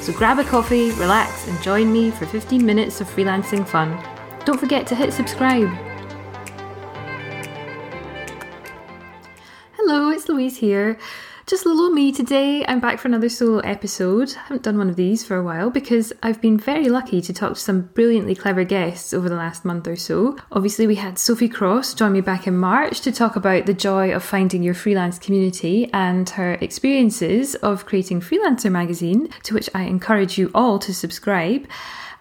[0.00, 3.98] So grab a coffee, relax, and join me for 15 minutes of freelancing fun.
[4.44, 5.68] Don't forget to hit subscribe.
[9.72, 10.98] Hello, it's Louise here.
[11.46, 12.64] Just little me today.
[12.66, 14.34] I'm back for another solo episode.
[14.36, 17.32] I haven't done one of these for a while because I've been very lucky to
[17.32, 20.36] talk to some brilliantly clever guests over the last month or so.
[20.50, 24.12] Obviously, we had Sophie Cross join me back in March to talk about the joy
[24.12, 29.82] of finding your freelance community and her experiences of creating Freelancer magazine, to which I
[29.82, 31.68] encourage you all to subscribe.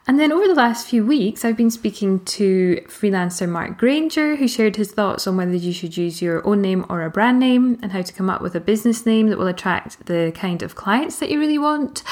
[0.07, 4.47] And then over the last few weeks, I've been speaking to freelancer Mark Granger, who
[4.47, 7.79] shared his thoughts on whether you should use your own name or a brand name
[7.81, 10.75] and how to come up with a business name that will attract the kind of
[10.75, 12.03] clients that you really want.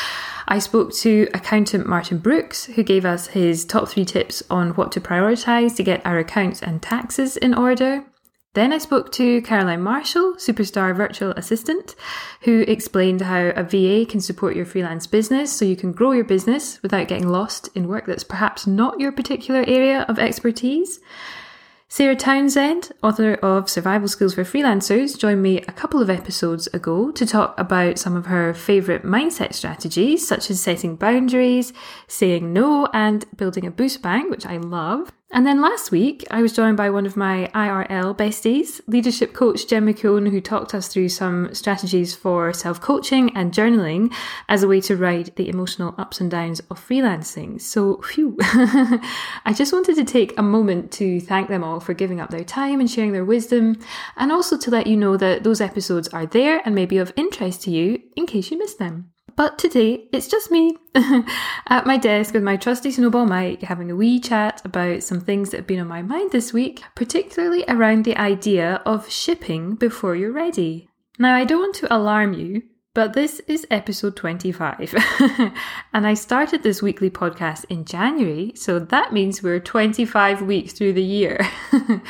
[0.47, 4.91] I spoke to accountant Martin Brooks, who gave us his top three tips on what
[4.93, 8.05] to prioritise to get our accounts and taxes in order.
[8.53, 11.95] Then I spoke to Caroline Marshall, superstar virtual assistant,
[12.41, 16.23] who explained how a VA can support your freelance business so you can grow your
[16.23, 20.99] business without getting lost in work that's perhaps not your particular area of expertise.
[21.87, 27.11] Sarah Townsend, author of Survival Skills for Freelancers, joined me a couple of episodes ago
[27.11, 31.73] to talk about some of her favourite mindset strategies, such as setting boundaries,
[32.07, 35.11] saying no, and building a boost bank, which I love.
[35.33, 39.67] And then last week, I was joined by one of my IRL besties, leadership coach
[39.67, 44.13] Jen McKeown, who talked us through some strategies for self coaching and journaling
[44.47, 47.59] as a way to ride the emotional ups and downs of freelancing.
[47.59, 52.21] So, phew, I just wanted to take a moment to thank them all for giving
[52.21, 53.79] up their time and sharing their wisdom,
[54.15, 57.11] and also to let you know that those episodes are there and may be of
[57.15, 59.12] interest to you in case you missed them.
[59.35, 63.95] But today, it's just me at my desk with my trusty snowball mic having a
[63.95, 68.05] wee chat about some things that have been on my mind this week, particularly around
[68.05, 70.87] the idea of shipping before you're ready.
[71.17, 74.93] Now, I don't want to alarm you, but this is episode 25.
[75.93, 80.93] and I started this weekly podcast in January, so that means we're 25 weeks through
[80.93, 81.39] the year.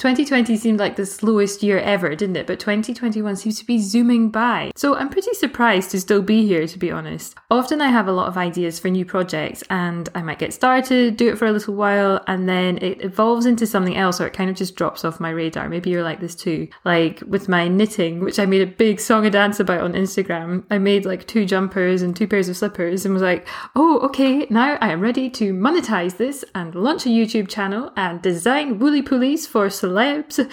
[0.00, 2.46] 2020 seemed like the slowest year ever, didn't it?
[2.46, 4.72] But 2021 seems to be zooming by.
[4.74, 7.34] So I'm pretty surprised to still be here, to be honest.
[7.50, 11.18] Often I have a lot of ideas for new projects and I might get started,
[11.18, 14.32] do it for a little while, and then it evolves into something else or it
[14.32, 15.68] kind of just drops off my radar.
[15.68, 16.68] Maybe you're like this too.
[16.82, 20.64] Like with my knitting, which I made a big song and dance about on Instagram.
[20.70, 23.46] I made like two jumpers and two pairs of slippers and was like,
[23.76, 28.22] oh, okay, now I am ready to monetize this and launch a YouTube channel and
[28.22, 30.50] design woolly pulleys for celebs.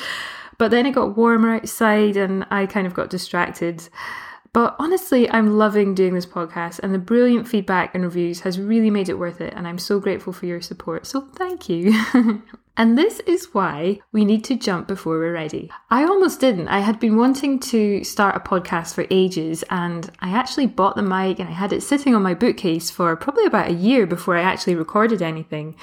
[0.57, 3.87] But then it got warmer outside and I kind of got distracted.
[4.53, 8.89] But honestly, I'm loving doing this podcast, and the brilliant feedback and reviews has really
[8.89, 9.53] made it worth it.
[9.55, 11.05] And I'm so grateful for your support.
[11.05, 11.93] So thank you.
[12.77, 15.69] and this is why we need to jump before we're ready.
[15.91, 16.69] I almost didn't.
[16.69, 21.03] I had been wanting to start a podcast for ages, and I actually bought the
[21.03, 24.35] mic and I had it sitting on my bookcase for probably about a year before
[24.35, 25.75] I actually recorded anything.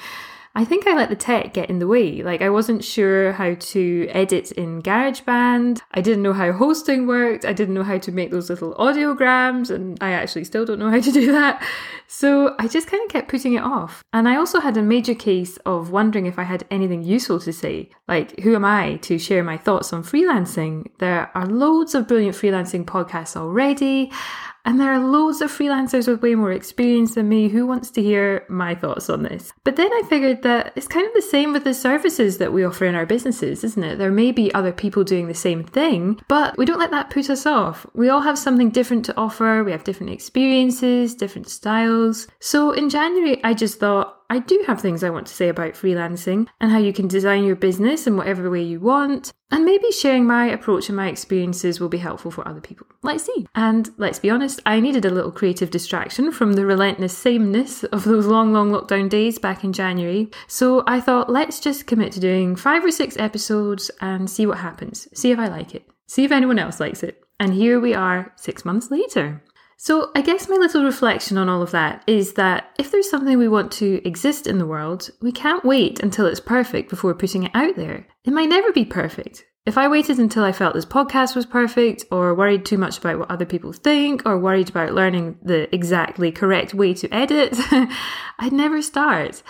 [0.57, 2.23] I think I let the tech get in the way.
[2.23, 5.81] Like, I wasn't sure how to edit in GarageBand.
[5.91, 7.43] I didn't know how hosting worked.
[7.43, 10.89] I didn't know how to make those little audiograms, and I actually still don't know
[10.89, 11.61] how to do that.
[12.07, 14.03] So I just kind of kept putting it off.
[14.13, 17.51] And I also had a major case of wondering if I had anything useful to
[17.51, 17.89] say.
[18.07, 20.87] Like, who am I to share my thoughts on freelancing?
[20.99, 24.11] There are loads of brilliant freelancing podcasts already.
[24.65, 28.01] And there are loads of freelancers with way more experience than me who wants to
[28.01, 29.53] hear my thoughts on this.
[29.63, 32.65] But then I figured that it's kind of the same with the services that we
[32.65, 33.97] offer in our businesses, isn't it?
[33.97, 37.29] There may be other people doing the same thing, but we don't let that put
[37.29, 37.85] us off.
[37.93, 42.27] We all have something different to offer, we have different experiences, different styles.
[42.39, 45.75] So in January, I just thought, I do have things I want to say about
[45.75, 49.31] freelancing and how you can design your business in whatever way you want.
[49.49, 52.85] And maybe sharing my approach and my experiences will be helpful for other people.
[53.01, 53.47] Let's see.
[53.55, 58.03] And let's be honest, I needed a little creative distraction from the relentless sameness of
[58.03, 60.29] those long, long lockdown days back in January.
[60.47, 64.57] So I thought, let's just commit to doing five or six episodes and see what
[64.57, 65.07] happens.
[65.17, 65.87] See if I like it.
[66.07, 67.23] See if anyone else likes it.
[67.39, 69.41] And here we are six months later.
[69.77, 73.37] So, I guess my little reflection on all of that is that if there's something
[73.37, 77.43] we want to exist in the world, we can't wait until it's perfect before putting
[77.43, 78.07] it out there.
[78.23, 79.43] It might never be perfect.
[79.65, 83.17] If I waited until I felt this podcast was perfect, or worried too much about
[83.17, 87.57] what other people think, or worried about learning the exactly correct way to edit,
[88.39, 89.41] I'd never start.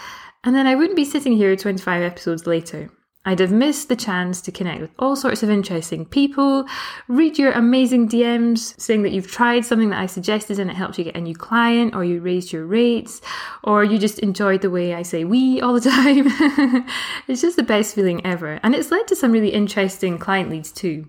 [0.44, 2.90] And then I wouldn't be sitting here 25 episodes later.
[3.26, 6.66] I'd have missed the chance to connect with all sorts of interesting people,
[7.08, 10.98] read your amazing DMs saying that you've tried something that I suggested and it helped
[10.98, 13.22] you get a new client, or you raised your rates,
[13.64, 16.86] or you just enjoyed the way I say we all the time.
[17.28, 18.60] it's just the best feeling ever.
[18.64, 21.08] And it's led to some really interesting client leads too.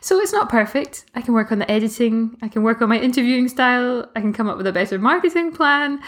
[0.00, 1.06] So it's not perfect.
[1.14, 4.32] I can work on the editing, I can work on my interviewing style, I can
[4.32, 6.00] come up with a better marketing plan,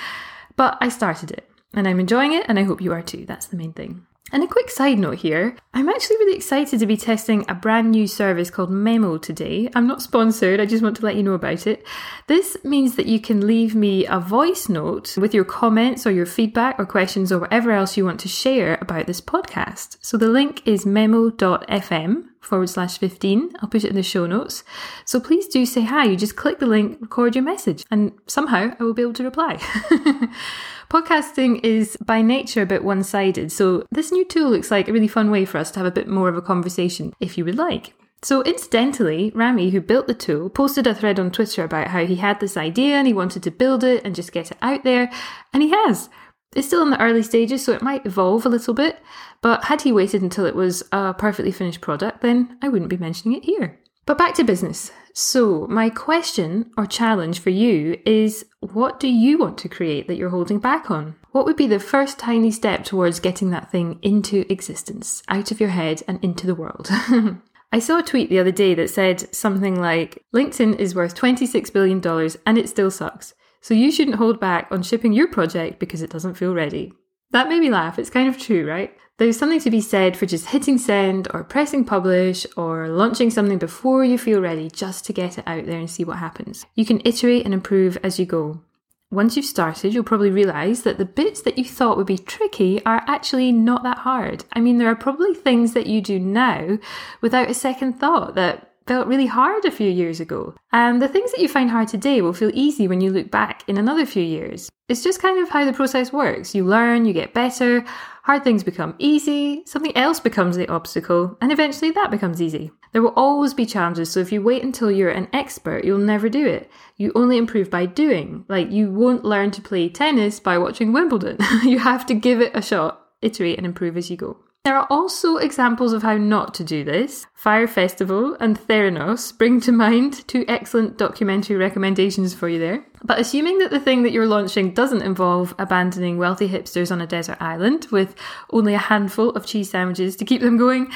[0.56, 3.25] but I started it and I'm enjoying it and I hope you are too.
[3.25, 4.06] That's the main thing.
[4.31, 7.91] And a quick side note here I'm actually really excited to be testing a brand
[7.91, 9.71] new service called Memo today.
[9.75, 11.87] I'm not sponsored, I just want to let you know about it.
[12.27, 16.27] This means that you can leave me a voice note with your comments or your
[16.27, 19.99] feedback or questions or whatever else you want to share about this podcast.
[20.01, 23.56] So the link is memo.fm forward slash 15.
[23.61, 24.64] I'll put it in the show notes.
[25.05, 26.05] So please do say hi.
[26.05, 29.25] You just click the link, record your message, and somehow I will be able to
[29.25, 29.56] reply.
[30.90, 34.93] Podcasting is by nature a bit one sided, so this new tool looks like a
[34.93, 37.44] really fun way for us to have a bit more of a conversation if you
[37.44, 37.93] would like.
[38.23, 42.17] So, incidentally, Rami, who built the tool, posted a thread on Twitter about how he
[42.17, 45.11] had this idea and he wanted to build it and just get it out there,
[45.52, 46.08] and he has.
[46.55, 49.00] It's still in the early stages, so it might evolve a little bit,
[49.43, 52.97] but had he waited until it was a perfectly finished product, then I wouldn't be
[52.97, 53.79] mentioning it here.
[54.06, 54.91] But back to business.
[55.12, 60.17] So, my question or challenge for you is what do you want to create that
[60.17, 61.17] you're holding back on?
[61.33, 65.61] What would be the first tiny step towards getting that thing into existence, out of
[65.61, 66.89] your head and into the world?
[67.73, 71.71] I saw a tweet the other day that said something like LinkedIn is worth $26
[71.71, 72.00] billion
[72.47, 73.35] and it still sucks.
[73.61, 76.93] So you shouldn't hold back on shipping your project because it doesn't feel ready.
[77.31, 77.99] That made me laugh.
[77.99, 78.97] It's kind of true, right?
[79.19, 83.59] There's something to be said for just hitting send or pressing publish or launching something
[83.59, 86.65] before you feel ready just to get it out there and see what happens.
[86.77, 88.63] You can iterate and improve as you go.
[89.11, 92.85] Once you've started, you'll probably realize that the bits that you thought would be tricky
[92.85, 94.45] are actually not that hard.
[94.53, 96.79] I mean, there are probably things that you do now
[97.21, 100.55] without a second thought that felt really hard a few years ago.
[100.73, 103.62] And the things that you find hard today will feel easy when you look back
[103.69, 104.70] in another few years.
[104.88, 106.55] It's just kind of how the process works.
[106.55, 107.85] You learn, you get better,
[108.23, 112.70] hard things become easy, something else becomes the obstacle, and eventually that becomes easy.
[112.93, 116.31] There will always be challenges, so if you wait until you're an expert, you'll never
[116.31, 116.70] do it.
[116.96, 118.46] You only improve by doing.
[118.49, 121.37] Like, you won't learn to play tennis by watching Wimbledon.
[121.62, 124.38] you have to give it a shot, iterate, and improve as you go.
[124.65, 127.27] There are also examples of how not to do this.
[127.33, 132.85] Fyre Festival and Theranos bring to mind two excellent documentary recommendations for you there.
[133.03, 137.07] But assuming that the thing that you're launching doesn't involve abandoning wealthy hipsters on a
[137.07, 138.15] desert island with
[138.51, 140.91] only a handful of cheese sandwiches to keep them going,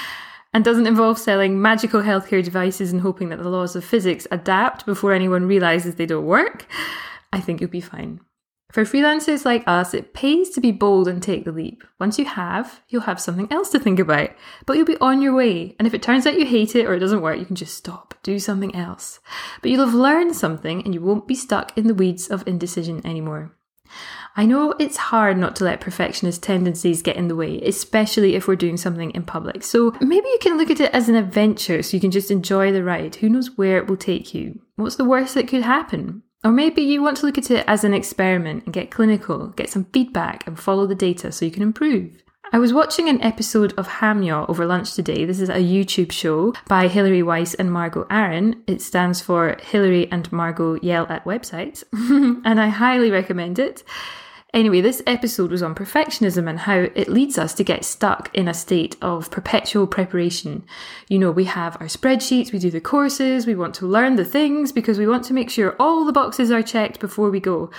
[0.53, 4.85] and doesn't involve selling magical healthcare devices and hoping that the laws of physics adapt
[4.85, 6.67] before anyone realizes they don't work,
[7.33, 8.21] I think you'll be fine.
[8.73, 11.85] For freelancers like us, it pays to be bold and take the leap.
[12.01, 14.31] Once you have, you'll have something else to think about,
[14.65, 15.77] but you'll be on your way.
[15.79, 17.77] And if it turns out you hate it or it doesn't work, you can just
[17.77, 19.21] stop, do something else.
[19.61, 23.07] But you'll have learned something and you won't be stuck in the weeds of indecision
[23.07, 23.55] anymore.
[24.37, 28.49] I know it's hard not to let perfectionist tendencies get in the way, especially if
[28.49, 29.63] we're doing something in public.
[29.63, 32.73] So maybe you can look at it as an adventure so you can just enjoy
[32.73, 33.17] the ride.
[33.17, 34.63] Who knows where it will take you?
[34.77, 36.23] What's the worst that could happen?
[36.45, 39.71] Or maybe you want to look at it as an experiment and get clinical, get
[39.71, 42.23] some feedback, and follow the data so you can improve.
[42.55, 45.25] I was watching an episode of Hamya over lunch today.
[45.25, 48.63] This is a YouTube show by Hilary Weiss and Margo Aaron.
[48.67, 51.85] It stands for Hilary and Margo Yell at Websites,
[52.45, 53.85] and I highly recommend it.
[54.55, 58.49] Anyway, this episode was on perfectionism and how it leads us to get stuck in
[58.49, 60.63] a state of perpetual preparation.
[61.09, 64.27] You know, we have our spreadsheets, we do the courses, we want to learn the
[64.27, 67.71] things because we want to make sure all the boxes are checked before we go.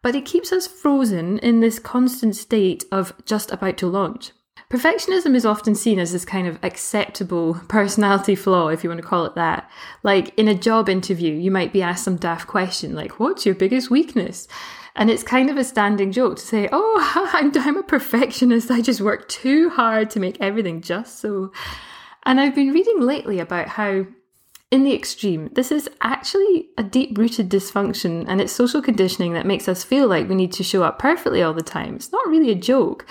[0.00, 4.30] But it keeps us frozen in this constant state of just about to launch.
[4.70, 9.06] Perfectionism is often seen as this kind of acceptable personality flaw, if you want to
[9.06, 9.68] call it that.
[10.04, 13.56] Like in a job interview, you might be asked some daft question like, What's your
[13.56, 14.46] biggest weakness?
[14.94, 18.70] And it's kind of a standing joke to say, oh, I'm, I'm a perfectionist.
[18.70, 21.52] I just work too hard to make everything just so.
[22.24, 24.06] And I've been reading lately about how,
[24.70, 29.46] in the extreme, this is actually a deep rooted dysfunction and it's social conditioning that
[29.46, 31.96] makes us feel like we need to show up perfectly all the time.
[31.96, 33.06] It's not really a joke.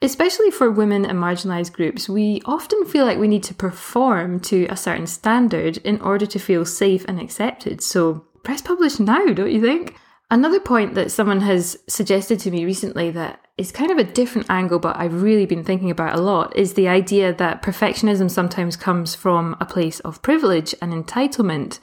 [0.00, 4.66] Especially for women and marginalised groups, we often feel like we need to perform to
[4.66, 7.82] a certain standard in order to feel safe and accepted.
[7.82, 9.96] So press publish now, don't you think?
[10.30, 14.50] Another point that someone has suggested to me recently that is kind of a different
[14.50, 18.76] angle, but I've really been thinking about a lot, is the idea that perfectionism sometimes
[18.76, 21.78] comes from a place of privilege and entitlement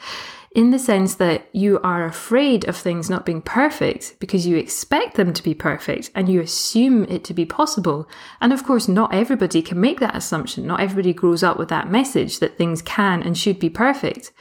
[0.55, 5.15] in the sense that you are afraid of things not being perfect because you expect
[5.15, 8.07] them to be perfect and you assume it to be possible.
[8.39, 10.65] And of course, not everybody can make that assumption.
[10.65, 14.31] Not everybody grows up with that message that things can and should be perfect.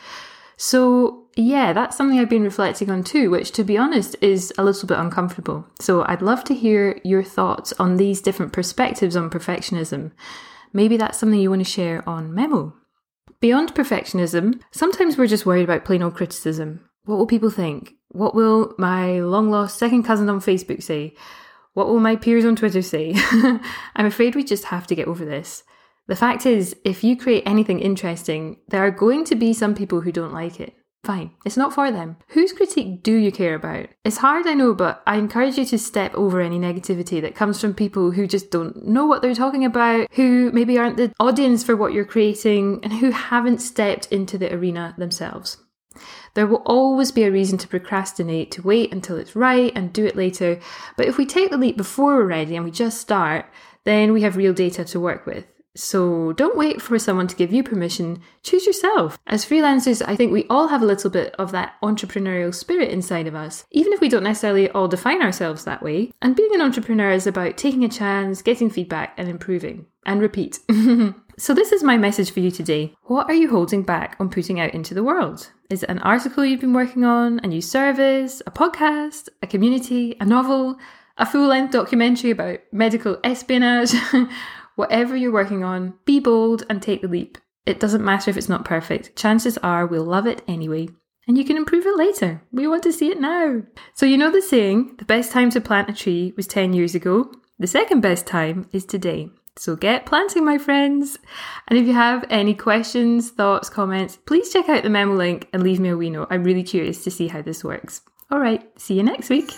[0.57, 4.65] So, yeah, that's something I've been reflecting on too, which to be honest is a
[4.65, 5.67] little bit uncomfortable.
[5.81, 10.13] So, I'd love to hear your thoughts on these different perspectives on perfectionism.
[10.73, 12.75] Maybe that's something you want to share on Memo.
[13.41, 16.89] Beyond perfectionism, sometimes we're just worried about plain old criticism.
[17.05, 17.95] What will people think?
[18.09, 21.15] What will my long lost second cousin on Facebook say?
[21.75, 23.13] What will my peers on Twitter say?
[23.97, 25.65] I'm afraid we just have to get over this.
[26.07, 30.01] The fact is, if you create anything interesting, there are going to be some people
[30.01, 30.75] who don't like it.
[31.05, 32.17] Fine, it's not for them.
[32.29, 33.89] Whose critique do you care about?
[34.05, 37.61] It's hard, I know, but I encourage you to step over any negativity that comes
[37.61, 41.63] from people who just don't know what they're talking about, who maybe aren't the audience
[41.63, 45.59] for what you're creating, and who haven't stepped into the arena themselves.
[46.33, 50.07] There will always be a reason to procrastinate, to wait until it's right and do
[50.07, 50.59] it later.
[50.97, 53.45] But if we take the leap before we're ready and we just start,
[53.85, 55.45] then we have real data to work with.
[55.77, 58.21] So don't wait for someone to give you permission.
[58.43, 59.19] Choose yourself.
[59.27, 63.27] As freelancers, I think we all have a little bit of that entrepreneurial spirit inside
[63.27, 66.13] of us, even if we don't necessarily all define ourselves that way.
[66.23, 69.87] And being an entrepreneur is about taking a chance, getting feedback, and improving.
[70.07, 70.59] And repeat.
[71.39, 72.95] so, this is my message for you today.
[73.05, 75.51] What are you holding back on putting out into the world?
[75.71, 80.15] Is it an article you've been working on, a new service, a podcast, a community,
[80.21, 80.77] a novel,
[81.17, 83.95] a full length documentary about medical espionage?
[84.77, 87.39] Whatever you're working on, be bold and take the leap.
[87.67, 89.17] It doesn't matter if it's not perfect.
[89.17, 90.89] Chances are we'll love it anyway.
[91.27, 92.43] And you can improve it later.
[92.53, 93.63] We want to see it now.
[93.95, 96.95] So, you know the saying, the best time to plant a tree was 10 years
[96.95, 97.33] ago?
[97.59, 99.31] The second best time is today.
[99.57, 101.17] So, get planting, my friends.
[101.69, 105.63] And if you have any questions, thoughts, comments, please check out the memo link and
[105.63, 106.29] leave me a wee note.
[106.31, 108.03] I'm really curious to see how this works.
[108.31, 109.51] All right, see you next week.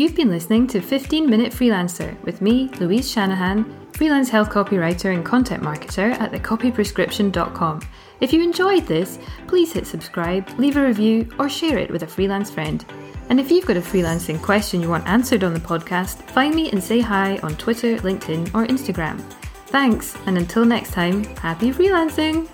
[0.00, 5.22] You've been listening to 15 Minute Freelancer with me, Louise Shanahan, freelance health copywriter and
[5.22, 7.82] content marketer at thecopyprescription.com.
[8.22, 12.06] If you enjoyed this, please hit subscribe, leave a review, or share it with a
[12.06, 12.82] freelance friend.
[13.28, 16.70] And if you've got a freelancing question you want answered on the podcast, find me
[16.70, 19.20] and say hi on Twitter, LinkedIn, or Instagram.
[19.66, 22.48] Thanks, and until next time, happy freelancing!